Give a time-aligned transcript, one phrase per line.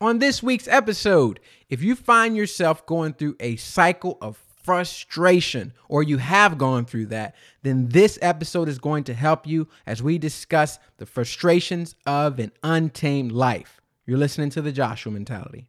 [0.00, 6.04] On this week's episode, if you find yourself going through a cycle of frustration or
[6.04, 10.16] you have gone through that, then this episode is going to help you as we
[10.16, 13.80] discuss the frustrations of an untamed life.
[14.06, 15.68] You're listening to the Joshua Mentality.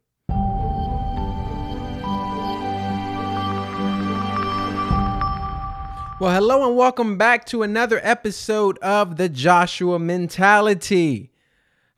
[6.20, 11.29] Well, hello and welcome back to another episode of the Joshua Mentality.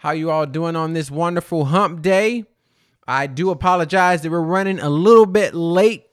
[0.02, 2.44] How you all doing on this wonderful hump day?
[3.06, 6.06] I do apologize that we're running a little bit late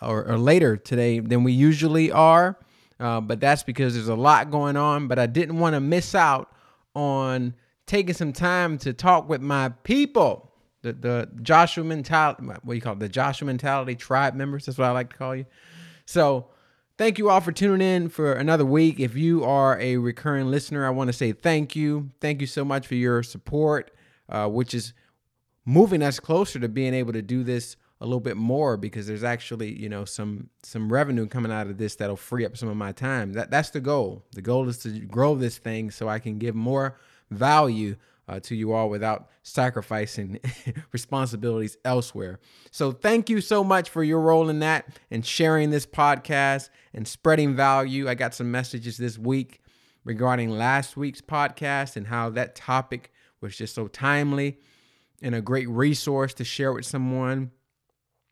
[0.00, 2.56] or, or later today than we usually are,
[3.00, 5.08] uh, but that's because there's a lot going on.
[5.08, 6.48] But I didn't want to miss out
[6.94, 7.54] on
[7.88, 12.44] taking some time to talk with my people, the the Joshua Mentality.
[12.44, 13.00] What do you call it?
[13.00, 14.66] The Joshua Mentality tribe members.
[14.66, 15.46] That's what I like to call you.
[16.06, 16.50] So
[16.96, 19.00] Thank you all for tuning in for another week.
[19.00, 22.10] If you are a recurring listener, I want to say thank you.
[22.20, 23.90] Thank you so much for your support,
[24.28, 24.92] uh, which is
[25.64, 29.24] moving us closer to being able to do this a little bit more because there's
[29.24, 32.76] actually you know some some revenue coming out of this that'll free up some of
[32.76, 33.32] my time.
[33.32, 34.24] That that's the goal.
[34.30, 36.96] The goal is to grow this thing so I can give more
[37.28, 37.96] value
[38.28, 40.40] uh, to you all without sacrificing
[40.92, 42.40] responsibilities elsewhere.
[42.70, 47.06] So, thank you so much for your role in that and sharing this podcast and
[47.06, 48.08] spreading value.
[48.08, 49.60] I got some messages this week
[50.04, 54.58] regarding last week's podcast and how that topic was just so timely
[55.22, 57.50] and a great resource to share with someone,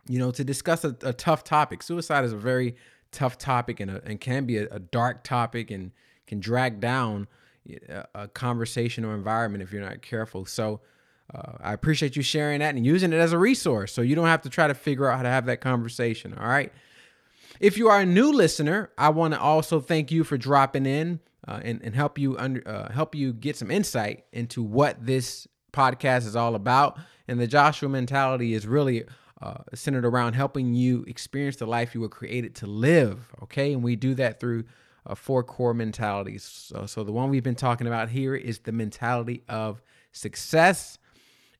[0.09, 1.83] you know, to discuss a, a tough topic.
[1.83, 2.77] Suicide is a very
[3.13, 5.93] tough topic and, a, and can be a, a dark topic and
[6.27, 7.29] can drag down
[8.15, 10.45] a conversational environment if you're not careful.
[10.45, 10.81] So
[11.33, 14.27] uh, I appreciate you sharing that and using it as a resource so you don't
[14.27, 16.35] have to try to figure out how to have that conversation.
[16.35, 16.73] All right.
[17.61, 21.21] If you are a new listener, I want to also thank you for dropping in
[21.47, 25.47] uh, and, and help you under, uh, help you get some insight into what this
[25.73, 26.99] podcast is all about.
[27.29, 29.05] And the Joshua mentality is really
[29.41, 33.29] uh, centered around helping you experience the life you were created to live.
[33.45, 33.73] Okay.
[33.73, 34.65] And we do that through
[35.07, 36.45] uh, four core mentalities.
[36.45, 39.83] So, so the one we've been talking about here is the mentality of
[40.13, 40.99] success.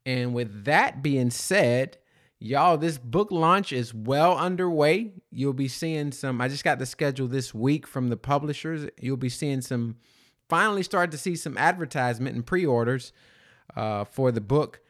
[0.05, 1.97] And with that being said,
[2.39, 5.13] y'all, this book launch is well underway.
[5.31, 8.89] You'll be seeing some, I just got the schedule this week from the publishers.
[8.99, 9.97] You'll be seeing some,
[10.49, 13.13] finally start to see some advertisement and pre orders
[13.75, 14.81] uh, for the book.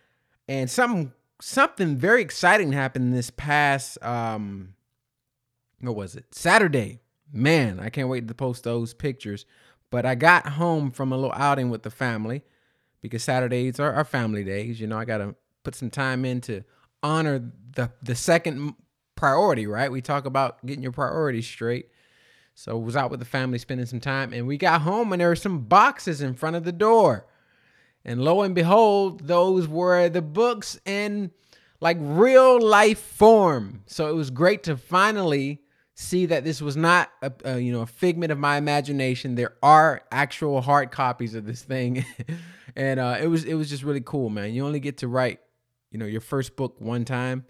[0.47, 4.73] And something, something very exciting happened this past, um,
[5.79, 6.25] what was it?
[6.33, 7.02] Saturday
[7.33, 9.45] man, I can't wait to post those pictures.
[9.89, 12.43] But I got home from a little outing with the family
[13.01, 14.79] because Saturdays are our family days.
[14.79, 16.63] You know, I got to put some time in to
[17.03, 18.75] honor the the second
[19.15, 19.91] priority, right?
[19.91, 21.89] We talk about getting your priorities straight.
[22.55, 25.29] So was out with the family spending some time and we got home and there
[25.29, 27.25] were some boxes in front of the door.
[28.05, 31.31] And lo and behold, those were the books in
[31.79, 33.83] like real life form.
[33.87, 35.62] So it was great to finally
[35.95, 39.35] see that this was not a, a, you know a figment of my imagination.
[39.35, 42.05] There are actual hard copies of this thing,
[42.75, 44.53] and uh, it was it was just really cool, man.
[44.53, 45.39] You only get to write
[45.91, 47.45] you know your first book one time,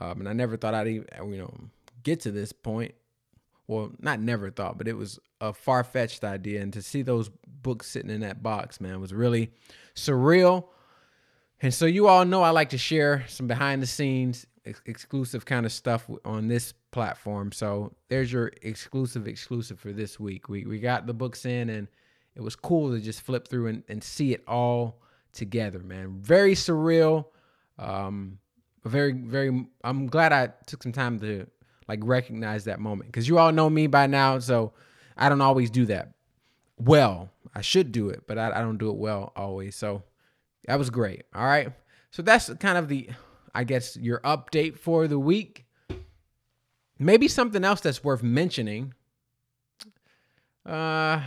[0.00, 1.54] um, and I never thought I'd even you know
[2.02, 2.94] get to this point.
[3.66, 7.30] Well, not never thought, but it was a far fetched idea, and to see those
[7.46, 9.50] books sitting in that box, man, was really
[9.94, 10.66] surreal.
[11.62, 15.44] And so you all know I like to share some behind the scenes ex- exclusive
[15.44, 17.52] kind of stuff on this platform.
[17.52, 20.48] So there's your exclusive exclusive for this week.
[20.48, 21.88] We we got the books in and
[22.34, 25.00] it was cool to just flip through and, and see it all
[25.32, 26.18] together, man.
[26.20, 27.26] Very surreal.
[27.78, 28.38] Um
[28.84, 31.46] very very I'm glad I took some time to
[31.88, 34.72] like recognize that moment cuz you all know me by now, so
[35.16, 36.14] I don't always do that.
[36.76, 39.76] Well, I should do it, but I, I don't do it well always.
[39.76, 40.02] So
[40.66, 41.22] that was great.
[41.34, 41.72] All right.
[42.10, 43.10] So that's kind of the
[43.54, 45.64] I guess your update for the week.
[46.98, 48.94] Maybe something else that's worth mentioning.
[50.66, 51.20] Uh,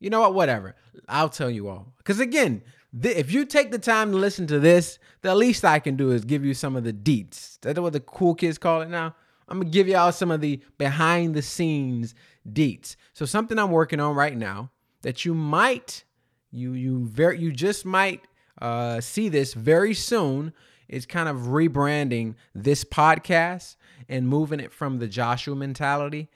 [0.00, 0.34] you know what?
[0.34, 0.76] Whatever.
[1.08, 1.94] I'll tell you all.
[1.98, 2.62] Because again,
[3.00, 6.10] th- if you take the time to listen to this, the least I can do
[6.10, 7.58] is give you some of the deets.
[7.60, 9.14] That's what the cool kids call it now.
[9.48, 12.14] I'm gonna give y'all some of the behind the scenes
[12.48, 12.96] deets.
[13.12, 14.70] So something I'm working on right now
[15.02, 16.04] that you might,
[16.50, 18.22] you you very you just might
[18.60, 20.52] uh, see this very soon
[20.88, 23.76] is kind of rebranding this podcast
[24.08, 26.28] and moving it from the Joshua mentality,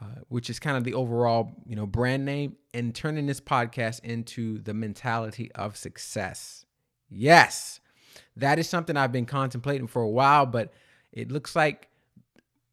[0.00, 4.00] uh, which is kind of the overall you know brand name, and turning this podcast
[4.04, 6.66] into the mentality of success.
[7.08, 7.80] Yes,
[8.36, 10.72] that is something I've been contemplating for a while, but
[11.12, 11.88] it looks like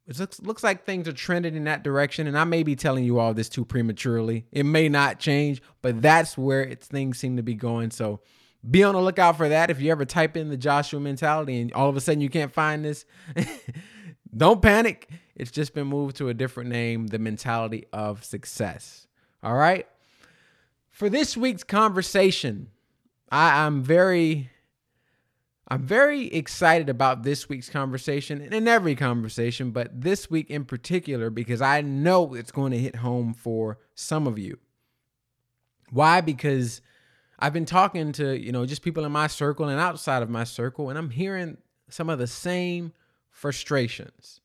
[0.07, 3.03] it looks looks like things are trending in that direction, and I may be telling
[3.03, 4.47] you all this too prematurely.
[4.51, 7.91] It may not change, but that's where it's, things seem to be going.
[7.91, 8.21] So
[8.67, 9.69] be on the lookout for that.
[9.69, 12.53] If you ever type in the Joshua mentality and all of a sudden you can't
[12.53, 13.06] find this,
[14.35, 15.09] don't panic.
[15.35, 19.07] It's just been moved to a different name, the mentality of success.
[19.41, 19.88] All right.
[20.91, 22.69] For this week's conversation,
[23.31, 24.50] I, am very
[25.69, 30.65] I'm very excited about this week's conversation and in every conversation, but this week in
[30.65, 34.57] particular, because I know it's going to hit home for some of you.
[35.91, 36.21] Why?
[36.21, 36.81] Because
[37.39, 40.44] I've been talking to, you know, just people in my circle and outside of my
[40.44, 41.57] circle, and I'm hearing
[41.89, 42.91] some of the same
[43.30, 44.41] frustrations,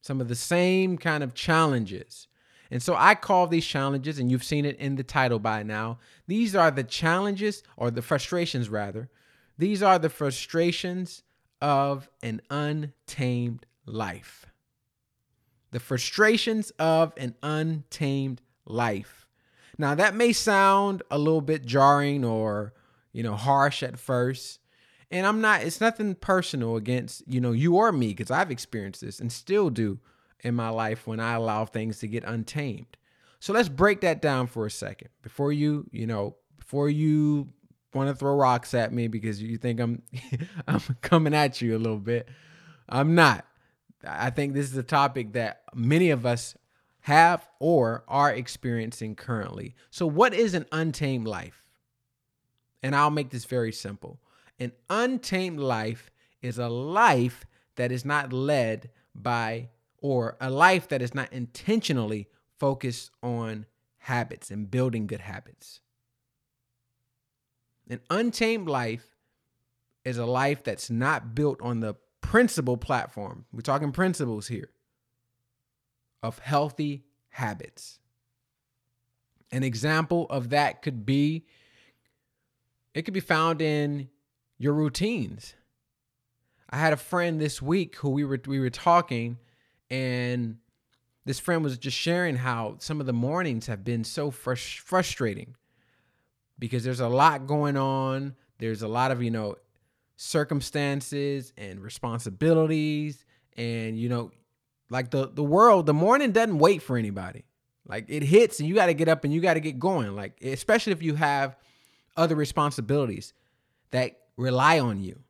[0.00, 2.26] some of the same kind of challenges.
[2.70, 5.98] And so I call these challenges, and you've seen it in the title by now.
[6.26, 9.10] These are the challenges, or the frustrations rather.
[9.58, 11.22] These are the frustrations
[11.60, 14.46] of an untamed life.
[15.72, 19.23] The frustrations of an untamed life.
[19.78, 22.74] Now, that may sound a little bit jarring or,
[23.12, 24.60] you know, harsh at first.
[25.10, 29.00] And I'm not, it's nothing personal against, you know, you or me, because I've experienced
[29.00, 29.98] this and still do
[30.40, 32.96] in my life when I allow things to get untamed.
[33.40, 37.48] So let's break that down for a second before you, you know, before you
[37.92, 40.02] want to throw rocks at me because you think I'm
[40.68, 42.28] I'm coming at you a little bit.
[42.88, 43.46] I'm not.
[44.06, 46.56] I think this is a topic that many of us
[47.04, 49.74] have, or are experiencing currently.
[49.90, 51.62] So, what is an untamed life?
[52.82, 54.20] And I'll make this very simple.
[54.58, 56.10] An untamed life
[56.40, 57.44] is a life
[57.76, 59.68] that is not led by,
[59.98, 62.26] or a life that is not intentionally
[62.58, 63.66] focused on
[63.98, 65.80] habits and building good habits.
[67.90, 69.14] An untamed life
[70.06, 73.44] is a life that's not built on the principle platform.
[73.52, 74.70] We're talking principles here
[76.24, 77.98] of healthy habits.
[79.52, 81.44] An example of that could be
[82.94, 84.08] it could be found in
[84.56, 85.54] your routines.
[86.70, 89.38] I had a friend this week who we were we were talking
[89.90, 90.56] and
[91.26, 95.56] this friend was just sharing how some of the mornings have been so frus- frustrating
[96.58, 98.34] because there's a lot going on.
[98.58, 99.56] There's a lot of, you know,
[100.16, 103.24] circumstances and responsibilities
[103.56, 104.30] and you know,
[104.90, 107.44] like the the world, the morning doesn't wait for anybody.
[107.86, 110.14] Like it hits and you got to get up and you got to get going.
[110.14, 111.56] Like especially if you have
[112.16, 113.32] other responsibilities
[113.90, 115.20] that rely on you.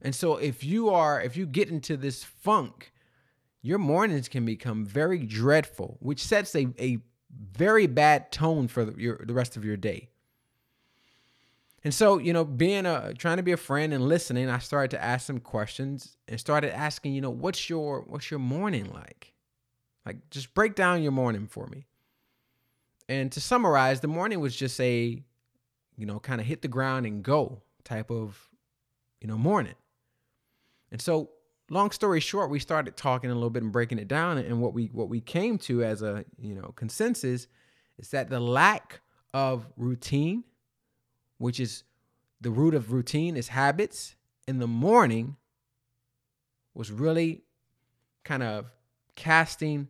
[0.00, 2.92] And so if you are if you get into this funk,
[3.62, 6.98] your mornings can become very dreadful, which sets a, a
[7.52, 10.08] very bad tone for the, your, the rest of your day.
[11.84, 14.92] And so, you know, being a trying to be a friend and listening, I started
[14.92, 19.32] to ask some questions and started asking, you know, what's your what's your morning like?
[20.06, 21.86] Like just break down your morning for me.
[23.08, 25.22] And to summarize, the morning was just a,
[25.96, 28.48] you know, kind of hit the ground and go type of,
[29.20, 29.74] you know, morning.
[30.92, 31.30] And so,
[31.68, 34.72] long story short, we started talking a little bit and breaking it down and what
[34.72, 37.48] we what we came to as a, you know, consensus
[37.98, 39.00] is that the lack
[39.34, 40.44] of routine
[41.42, 41.82] which is
[42.40, 44.14] the root of routine is habits,
[44.46, 45.34] in the morning
[46.72, 47.42] was really
[48.22, 48.66] kind of
[49.16, 49.88] casting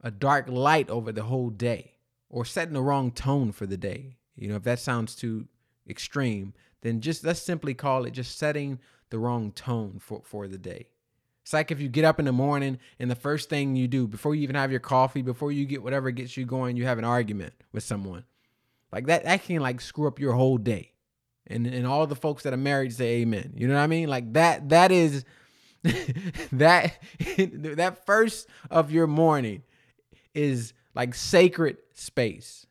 [0.00, 1.94] a dark light over the whole day
[2.28, 4.16] or setting the wrong tone for the day.
[4.34, 5.46] You know, if that sounds too
[5.88, 10.58] extreme, then just let's simply call it just setting the wrong tone for, for the
[10.58, 10.88] day.
[11.42, 14.08] It's like if you get up in the morning and the first thing you do
[14.08, 16.98] before you even have your coffee, before you get whatever gets you going, you have
[16.98, 18.24] an argument with someone.
[18.92, 20.92] Like that, that can like screw up your whole day.
[21.46, 23.54] And and all the folks that are married say amen.
[23.56, 24.08] You know what I mean?
[24.08, 25.24] Like that, that is
[26.52, 26.98] that
[27.38, 29.62] that first of your morning
[30.34, 32.66] is like sacred space.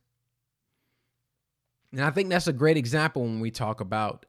[1.92, 4.26] And I think that's a great example when we talk about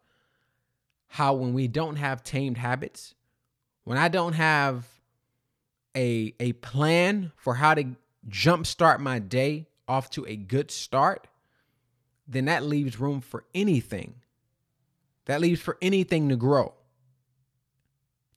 [1.09, 3.15] how when we don't have tamed habits,
[3.85, 4.87] when I don't have
[5.97, 7.97] a a plan for how to
[8.29, 11.27] jumpstart my day off to a good start,
[12.31, 14.15] then that leaves room for anything.
[15.27, 16.73] That leaves for anything to grow.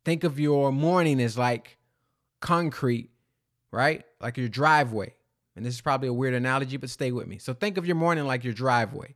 [0.03, 1.77] Think of your morning as like
[2.41, 3.09] concrete,
[3.71, 4.03] right?
[4.19, 5.13] Like your driveway.
[5.55, 7.37] And this is probably a weird analogy, but stay with me.
[7.37, 9.15] So think of your morning like your driveway.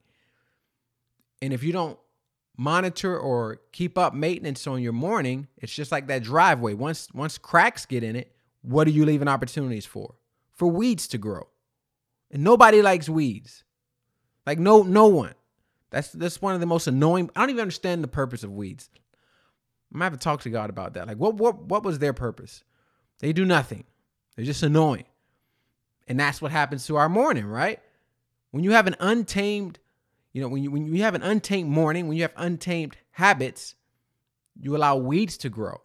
[1.42, 1.98] And if you don't
[2.56, 6.76] monitor or keep up maintenance on your morning, it's just like that driveway.
[6.76, 8.32] Once once cracks get in it,
[8.62, 10.16] what are you leaving opportunities for?
[10.54, 11.48] For weeds to grow.
[12.30, 13.64] And nobody likes weeds.
[14.48, 15.36] Like no no one.
[15.92, 17.30] That's that's one of the most annoying.
[17.36, 18.90] I don't even understand the purpose of weeds.
[19.94, 21.06] I'm gonna have to talk to God about that.
[21.06, 22.64] Like what what what was their purpose?
[23.20, 23.84] They do nothing.
[24.36, 25.04] They're just annoying.
[26.08, 27.82] And that's what happens to our morning, right?
[28.52, 29.80] When you have an untamed,
[30.32, 33.76] you know, when you when you have an untamed morning, when you have untamed habits,
[34.58, 35.82] you allow weeds to grow.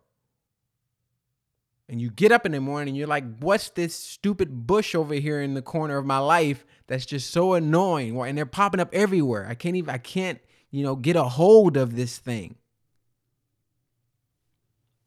[1.89, 5.15] And you get up in the morning, and you're like, what's this stupid bush over
[5.15, 8.19] here in the corner of my life that's just so annoying?
[8.19, 9.47] And they're popping up everywhere.
[9.49, 10.39] I can't even, I can't,
[10.71, 12.57] you know, get a hold of this thing.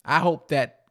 [0.04, 0.82] I hope that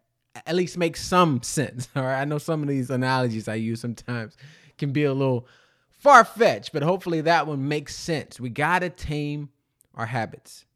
[0.46, 1.88] at least makes some sense.
[1.94, 2.20] All right.
[2.20, 4.36] I know some of these analogies I use sometimes
[4.78, 5.46] can be a little
[5.90, 8.40] far fetched, but hopefully that one makes sense.
[8.40, 9.50] We got to tame
[9.94, 10.66] our habits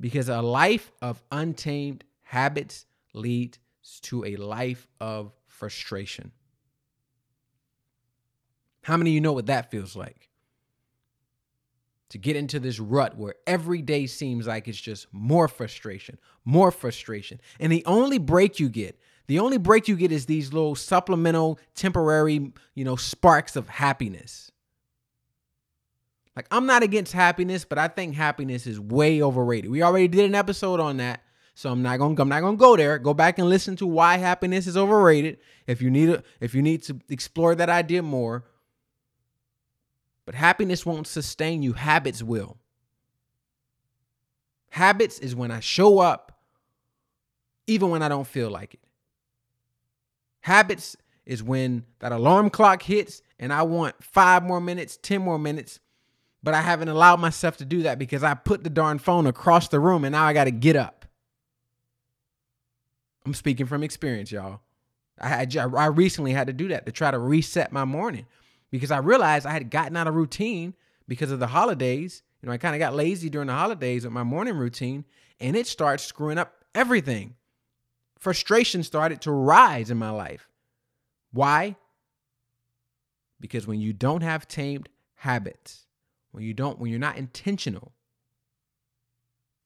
[0.00, 3.58] because a life of untamed habits leads
[4.00, 6.32] to a life of frustration.
[8.82, 10.28] How many of you know what that feels like?
[12.10, 16.70] To get into this rut where every day seems like it's just more frustration, more
[16.70, 17.40] frustration.
[17.60, 21.58] And the only break you get, the only break you get is these little supplemental,
[21.74, 24.50] temporary, you know, sparks of happiness.
[26.34, 29.70] Like, I'm not against happiness, but I think happiness is way overrated.
[29.70, 31.22] We already did an episode on that.
[31.58, 33.00] So I'm not gonna I'm not gonna go there.
[33.00, 35.38] Go back and listen to why happiness is overrated.
[35.66, 38.44] If you need a, if you need to explore that idea more.
[40.24, 41.72] But happiness won't sustain you.
[41.72, 42.58] Habits will.
[44.70, 46.38] Habits is when I show up,
[47.66, 48.80] even when I don't feel like it.
[50.42, 50.96] Habits
[51.26, 55.80] is when that alarm clock hits and I want five more minutes, 10 more minutes,
[56.40, 59.66] but I haven't allowed myself to do that because I put the darn phone across
[59.66, 60.97] the room and now I got to get up.
[63.28, 64.60] I'm speaking from experience, y'all.
[65.20, 68.24] I had I recently had to do that to try to reset my morning
[68.70, 70.72] because I realized I had gotten out of routine
[71.06, 72.22] because of the holidays.
[72.40, 75.04] You know, I kind of got lazy during the holidays with my morning routine,
[75.40, 77.34] and it started screwing up everything.
[78.18, 80.48] Frustration started to rise in my life.
[81.30, 81.76] Why?
[83.40, 85.84] Because when you don't have tamed habits,
[86.30, 87.92] when you don't, when you're not intentional,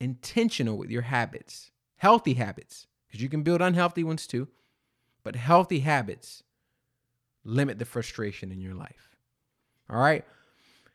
[0.01, 4.49] intentional with your habits, healthy habits, because you can build unhealthy ones too.
[5.23, 6.43] But healthy habits
[7.45, 9.17] limit the frustration in your life.
[9.91, 10.25] All right.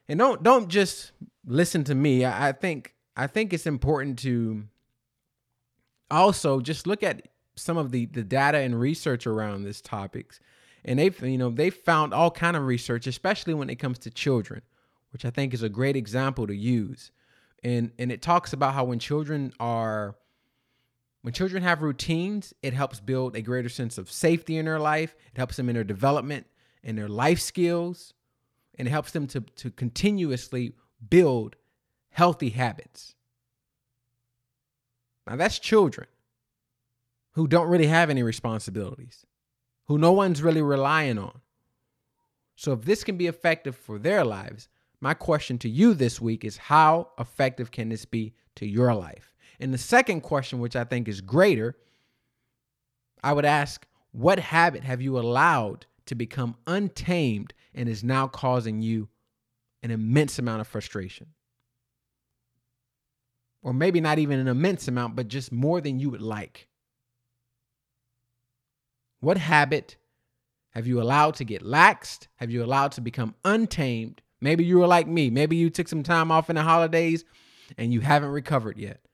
[0.09, 1.11] And don't don't just
[1.45, 2.25] listen to me.
[2.25, 4.63] I, I think I think it's important to
[6.09, 10.39] also just look at some of the the data and research around this topics.
[10.83, 14.09] And they've you know they found all kind of research, especially when it comes to
[14.09, 14.63] children,
[15.11, 17.11] which I think is a great example to use.
[17.63, 20.15] And and it talks about how when children are
[21.27, 25.13] when children have routines, it helps build a greater sense of safety in their life.
[25.33, 26.47] It helps them in their development
[26.85, 28.13] and their life skills,
[28.75, 30.71] and it helps them to, to continuously
[31.09, 31.57] build
[32.11, 33.13] healthy habits.
[35.27, 36.07] Now, that's children
[37.31, 39.25] who don't really have any responsibilities,
[39.87, 41.41] who no one's really relying on.
[42.55, 44.69] So, if this can be effective for their lives,
[45.01, 49.33] my question to you this week is how effective can this be to your life?
[49.59, 51.75] And the second question, which I think is greater,
[53.23, 58.81] I would ask, what habit have you allowed to become untamed and is now causing
[58.81, 59.09] you
[59.83, 61.27] an immense amount of frustration?
[63.63, 66.67] Or maybe not even an immense amount, but just more than you would like.
[69.19, 69.97] What habit
[70.71, 72.27] have you allowed to get laxed?
[72.35, 74.21] Have you allowed to become untamed?
[74.39, 75.31] Maybe you were like me.
[75.31, 77.25] Maybe you took some time off in the holidays
[77.77, 79.06] and you haven't recovered yet.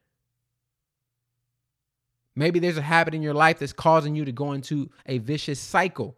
[2.35, 5.59] Maybe there's a habit in your life that's causing you to go into a vicious
[5.59, 6.17] cycle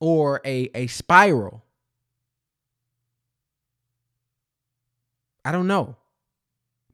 [0.00, 1.62] or a, a spiral.
[5.44, 5.96] I don't know.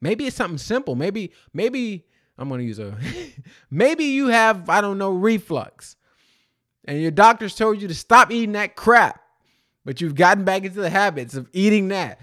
[0.01, 0.95] Maybe it's something simple.
[0.95, 2.05] Maybe, maybe
[2.37, 2.97] I'm gonna use a
[3.71, 5.95] maybe you have, I don't know, reflux.
[6.85, 9.21] And your doctors told you to stop eating that crap,
[9.85, 12.19] but you've gotten back into the habits of eating that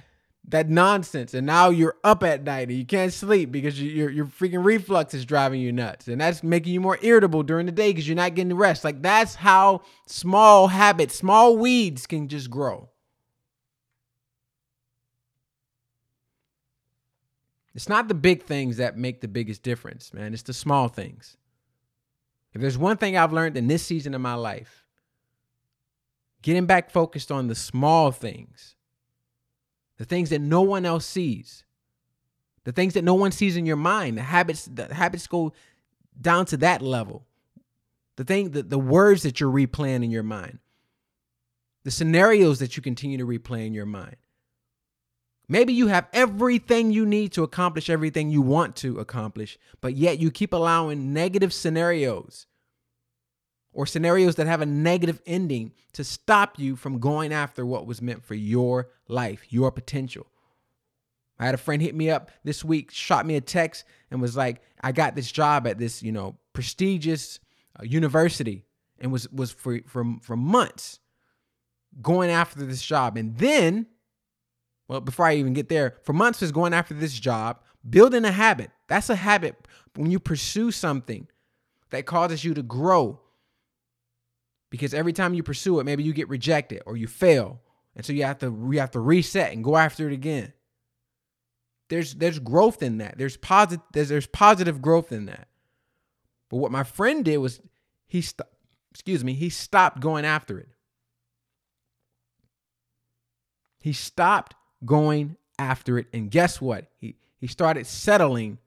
[0.48, 4.10] that nonsense and now you're up at night and you can't sleep because you, your
[4.10, 7.72] your freaking reflux is driving you nuts and that's making you more irritable during the
[7.72, 8.82] day because you're not getting the rest.
[8.82, 12.88] Like that's how small habits small weeds can just grow.
[17.74, 20.32] It's not the big things that make the biggest difference man.
[20.32, 21.36] It's the small things.
[22.52, 24.84] If there's one thing i've learned in this season of my life
[26.42, 28.74] getting back focused on the small things
[30.00, 31.62] the things that no one else sees,
[32.64, 35.52] the things that no one sees in your mind, the habits, the habits go
[36.18, 37.26] down to that level.
[38.16, 40.58] The thing, the, the words that you're replaying in your mind,
[41.84, 44.16] the scenarios that you continue to replay in your mind.
[45.48, 50.18] Maybe you have everything you need to accomplish everything you want to accomplish, but yet
[50.18, 52.46] you keep allowing negative scenarios
[53.72, 58.02] or scenarios that have a negative ending to stop you from going after what was
[58.02, 60.26] meant for your life, your potential.
[61.38, 64.36] I had a friend hit me up this week, shot me a text, and was
[64.36, 67.40] like, "I got this job at this, you know, prestigious
[67.78, 68.64] uh, university,"
[68.98, 71.00] and was was for for for months
[72.02, 73.86] going after this job, and then,
[74.86, 78.32] well, before I even get there, for months was going after this job, building a
[78.32, 78.70] habit.
[78.86, 79.56] That's a habit
[79.96, 81.26] when you pursue something
[81.90, 83.20] that causes you to grow.
[84.70, 87.60] Because every time you pursue it, maybe you get rejected or you fail,
[87.96, 90.52] and so you have to you have to reset and go after it again
[91.90, 93.18] there's there's growth in that.
[93.18, 95.48] There's positive there's, there's positive growth in that.
[96.48, 97.60] But what my friend did was
[98.06, 98.48] he st-
[98.92, 100.68] excuse me, he stopped going after it.
[103.80, 106.86] He stopped going after it and guess what?
[106.96, 108.58] He he started settling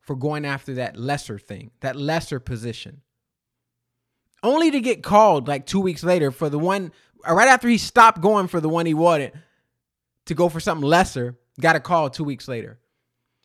[0.00, 3.02] for going after that lesser thing, that lesser position.
[4.42, 6.92] Only to get called like 2 weeks later for the one
[7.28, 9.32] right after he stopped going for the one he wanted
[10.26, 12.78] to go for something lesser, got a call two weeks later.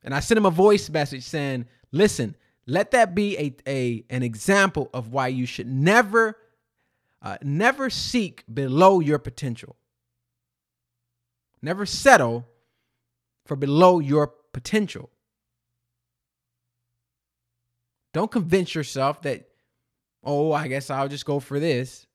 [0.04, 2.36] And I sent him a voice message saying, listen,
[2.68, 6.38] let that be a, a an example of why you should never,
[7.22, 9.76] uh, never seek below your potential.
[11.62, 12.48] Never settle
[13.46, 15.10] for below your potential.
[18.14, 19.50] Don't convince yourself that,
[20.26, 22.08] oh, I guess I'll just go for this.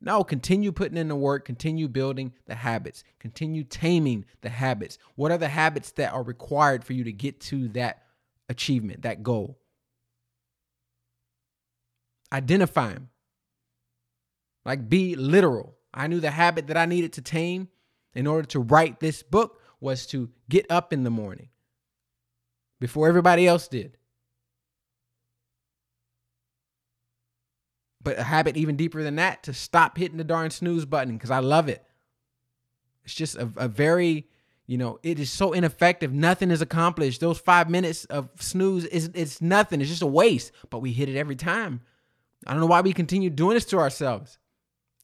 [0.00, 4.96] No, continue putting in the work, continue building the habits, continue taming the habits.
[5.16, 8.04] What are the habits that are required for you to get to that
[8.48, 9.58] achievement, that goal?
[12.32, 13.08] Identify them.
[14.64, 15.76] Like be literal.
[15.92, 17.68] I knew the habit that I needed to tame
[18.14, 21.48] in order to write this book was to get up in the morning
[22.80, 23.97] before everybody else did.
[28.02, 31.30] But a habit even deeper than that to stop hitting the darn snooze button because
[31.30, 31.84] I love it.
[33.04, 34.28] It's just a, a, very,
[34.66, 36.12] you know, it is so ineffective.
[36.12, 37.20] Nothing is accomplished.
[37.20, 39.80] Those five minutes of snooze is it's nothing.
[39.80, 40.52] It's just a waste.
[40.70, 41.80] But we hit it every time.
[42.46, 44.38] I don't know why we continue doing this to ourselves.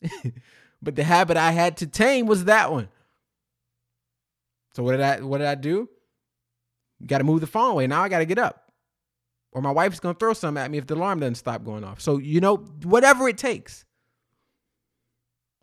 [0.82, 2.88] but the habit I had to tame was that one.
[4.74, 5.88] So what did I what did I do?
[7.04, 7.86] Got to move the phone away.
[7.86, 8.63] Now I got to get up
[9.54, 12.00] or my wife's gonna throw something at me if the alarm doesn't stop going off.
[12.00, 13.84] So you know, whatever it takes,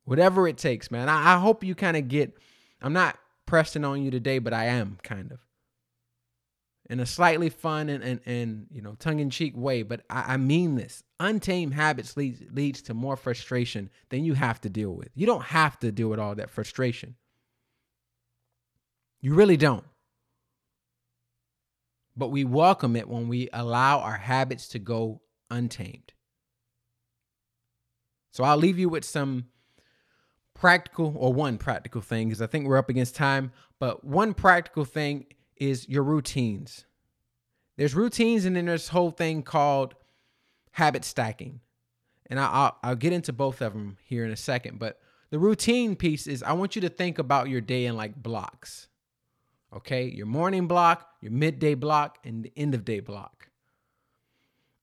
[0.05, 1.09] whatever it takes, man.
[1.09, 2.33] I, I hope you kind of get.
[2.81, 5.39] I'm not pressing on you today, but I am kind of
[6.89, 9.83] in a slightly fun and and, and you know tongue in cheek way.
[9.83, 11.03] But I, I mean this.
[11.19, 15.09] Untamed habits leads leads to more frustration than you have to deal with.
[15.13, 17.15] You don't have to deal with all that frustration.
[19.19, 19.85] You really don't
[22.15, 26.13] but we welcome it when we allow our habits to go untamed.
[28.31, 29.45] So I'll leave you with some
[30.53, 33.51] practical or one practical thing because I think we're up against time.
[33.79, 35.25] But one practical thing
[35.57, 36.85] is your routines.
[37.77, 39.95] There's routines, and then there's whole thing called
[40.71, 41.61] habit stacking.
[42.29, 44.79] And I'll, I'll get into both of them here in a second.
[44.79, 44.99] But
[45.31, 48.87] the routine piece is I want you to think about your day in like blocks.
[49.73, 53.47] Okay, your morning block, your midday block, and the end of day block.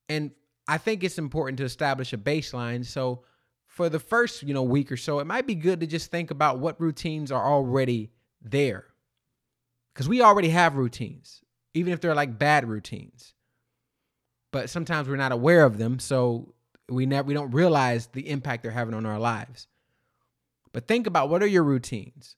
[0.08, 0.30] And
[0.66, 2.84] I think it's important to establish a baseline.
[2.84, 3.24] So
[3.66, 6.30] for the first, you know, week or so, it might be good to just think
[6.30, 8.86] about what routines are already there.
[9.92, 11.42] Because we already have routines,
[11.74, 13.34] even if they're like bad routines.
[14.52, 16.54] But sometimes we're not aware of them, so
[16.88, 19.66] we never we don't realize the impact they're having on our lives.
[20.72, 22.36] But think about what are your routines?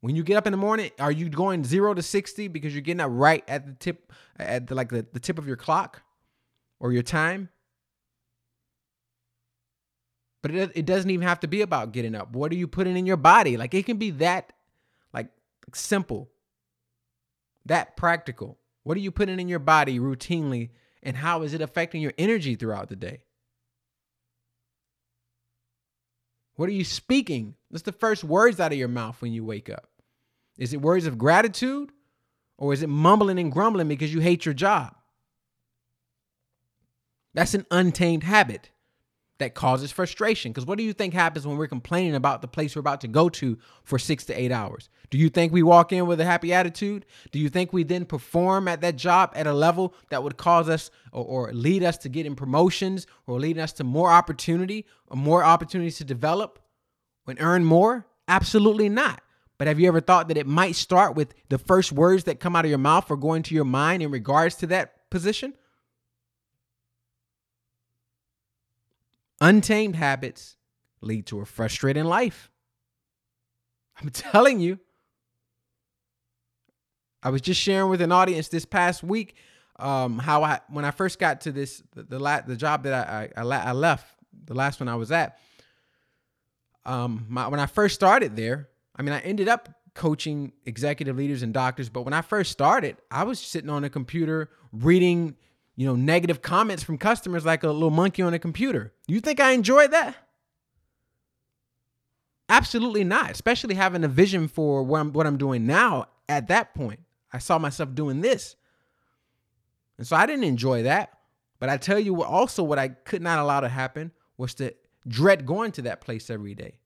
[0.00, 2.82] When you get up in the morning, are you going zero to 60 because you're
[2.82, 6.02] getting up right at the tip, at the, like the, the tip of your clock
[6.78, 7.48] or your time?
[10.40, 12.32] But it, it doesn't even have to be about getting up.
[12.32, 13.56] What are you putting in your body?
[13.56, 14.52] Like it can be that
[15.12, 15.28] like
[15.74, 16.30] simple,
[17.66, 18.58] that practical.
[18.84, 20.70] What are you putting in your body routinely
[21.02, 23.24] and how is it affecting your energy throughout the day?
[26.58, 27.54] What are you speaking?
[27.68, 29.86] What's the first words out of your mouth when you wake up?
[30.58, 31.92] Is it words of gratitude
[32.56, 34.92] or is it mumbling and grumbling because you hate your job?
[37.32, 38.70] That's an untamed habit
[39.38, 40.52] that causes frustration.
[40.52, 43.08] Because what do you think happens when we're complaining about the place we're about to
[43.08, 44.88] go to for six to eight hours?
[45.10, 47.06] Do you think we walk in with a happy attitude?
[47.30, 50.68] Do you think we then perform at that job at a level that would cause
[50.68, 55.16] us or, or lead us to getting promotions or lead us to more opportunity or
[55.16, 56.58] more opportunities to develop
[57.26, 58.06] and earn more?
[58.26, 59.22] Absolutely not.
[59.56, 62.54] But have you ever thought that it might start with the first words that come
[62.54, 65.54] out of your mouth or going to your mind in regards to that position?
[69.40, 70.56] Untamed habits
[71.00, 72.50] lead to a frustrating life.
[74.00, 74.78] I'm telling you.
[77.22, 79.34] I was just sharing with an audience this past week
[79.78, 83.08] um, how I when I first got to this the the, la- the job that
[83.08, 84.06] I, I I left
[84.44, 85.38] the last one I was at.
[86.84, 91.42] Um, my, when I first started there, I mean, I ended up coaching executive leaders
[91.42, 95.36] and doctors, but when I first started, I was sitting on a computer reading,
[95.78, 98.92] you know, negative comments from customers like a little monkey on a computer.
[99.06, 100.16] You think I enjoyed that?
[102.48, 106.74] Absolutely not, especially having a vision for what I'm, what I'm doing now at that
[106.74, 106.98] point.
[107.32, 108.56] I saw myself doing this.
[109.98, 111.12] And so I didn't enjoy that.
[111.60, 114.74] But I tell you what, also what I could not allow to happen was to
[115.06, 116.80] dread going to that place every day.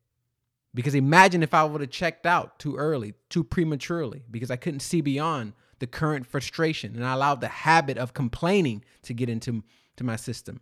[0.74, 4.80] Because imagine if I would have checked out too early, too prematurely, because I couldn't
[4.80, 9.64] see beyond the current frustration and I allowed the habit of complaining to get into
[9.96, 10.60] to my system.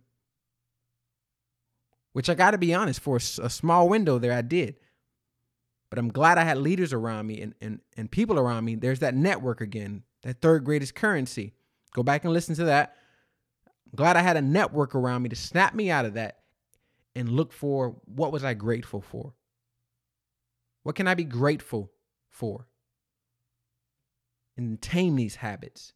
[2.13, 4.77] Which I got to be honest, for a, a small window there, I did.
[5.91, 8.73] But I'm glad I had leaders around me and, and, and people around me.
[8.73, 11.53] There's that network again, that third greatest currency.
[11.93, 12.95] Go back and listen to that.
[13.67, 16.39] I'm glad I had a network around me to snap me out of that
[17.15, 19.35] and look for what was I grateful for?
[20.81, 21.91] What can I be grateful
[22.31, 22.65] for?
[24.57, 25.93] And tame these habits.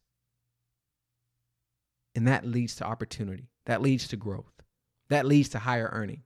[2.14, 3.50] And that leads to opportunity.
[3.66, 4.62] That leads to growth.
[5.10, 6.22] That leads to higher earning.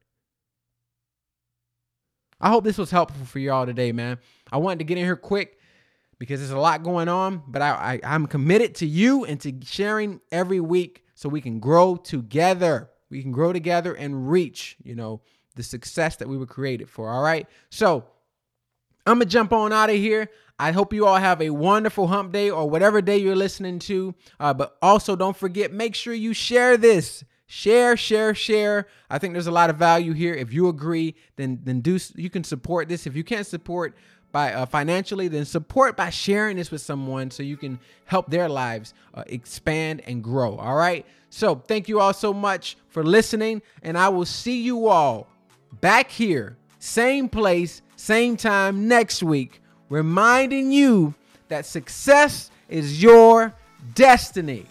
[2.40, 4.18] I hope this was helpful for y'all today, man.
[4.50, 5.58] I wanted to get in here quick
[6.18, 9.52] because there's a lot going on, but I, I, am committed to you and to
[9.62, 12.90] sharing every week so we can grow together.
[13.10, 15.22] We can grow together and reach, you know,
[15.56, 17.10] the success that we were created for.
[17.10, 17.46] All right.
[17.70, 18.04] So
[19.10, 20.30] I'm going to jump on out of here.
[20.58, 24.14] I hope you all have a wonderful hump day or whatever day you're listening to.
[24.38, 27.24] Uh, but also, don't forget, make sure you share this.
[27.46, 28.86] Share, share, share.
[29.08, 30.34] I think there's a lot of value here.
[30.34, 33.08] If you agree, then then do you can support this.
[33.08, 33.96] If you can't support
[34.30, 38.48] by uh, financially, then support by sharing this with someone so you can help their
[38.48, 40.56] lives uh, expand and grow.
[40.58, 41.04] All right.
[41.30, 45.26] So thank you all so much for listening, and I will see you all
[45.80, 49.60] back here, same place, same time next week,
[49.90, 51.12] reminding you
[51.48, 53.52] that success is your
[53.94, 54.64] destiny.